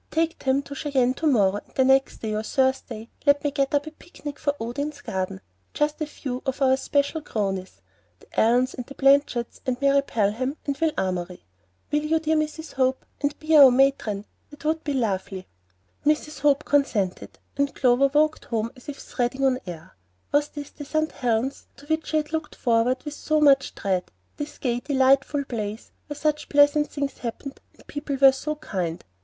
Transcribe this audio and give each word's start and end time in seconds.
"Take 0.09 0.39
them 0.39 0.63
to 0.63 0.73
Cheyenne 0.73 1.13
to 1.13 1.27
morrow; 1.27 1.57
and 1.57 1.75
the 1.75 1.85
next 1.85 2.21
day 2.23 2.33
or 2.33 2.41
Thursday 2.41 3.07
let 3.27 3.43
me 3.43 3.51
get 3.51 3.75
up 3.75 3.85
a 3.85 3.91
picnic 3.91 4.39
for 4.39 4.55
Odin's 4.59 4.99
Garden; 4.99 5.41
just 5.75 6.01
a 6.01 6.07
few 6.07 6.41
of 6.43 6.59
our 6.59 6.75
special 6.75 7.21
cronies, 7.21 7.83
the 8.19 8.25
Allans 8.35 8.73
and 8.73 8.83
the 8.87 8.95
Blanchards 8.95 9.61
and 9.63 9.79
Mary 9.79 10.01
Pelham 10.01 10.57
and 10.65 10.75
Will 10.79 10.91
Amory. 10.97 11.45
Will 11.91 12.01
you, 12.03 12.17
dear 12.19 12.35
Mrs. 12.35 12.71
Hope, 12.73 13.05
and 13.21 13.37
be 13.37 13.55
our 13.55 13.69
matron? 13.69 14.25
That 14.49 14.65
would 14.65 14.83
be 14.83 14.93
lovely." 14.95 15.47
Mrs. 16.03 16.39
Hope 16.39 16.65
consented, 16.65 17.37
and 17.55 17.75
Clover 17.75 18.07
walked 18.07 18.45
home 18.45 18.71
as 18.75 18.89
if 18.89 19.07
treading 19.07 19.45
on 19.45 19.59
air. 19.67 19.95
Was 20.31 20.47
this 20.47 20.71
the 20.71 20.83
St. 20.83 21.11
Helen's 21.11 21.67
to 21.77 21.85
which 21.85 22.07
she 22.07 22.17
had 22.17 22.33
looked 22.33 22.55
forward 22.55 23.03
with 23.03 23.13
so 23.13 23.39
much 23.39 23.75
dread, 23.75 24.09
this 24.37 24.57
gay, 24.57 24.79
delightful 24.79 25.43
place, 25.43 25.91
where 26.07 26.15
such 26.17 26.49
pleasant 26.49 26.89
things 26.89 27.19
happened, 27.19 27.59
and 27.75 27.85
people 27.85 28.15
were 28.15 28.31
so 28.31 28.55
kind? 28.55 29.05